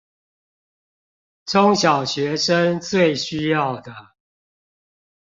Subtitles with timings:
[1.45, 3.93] 中小學生最需要的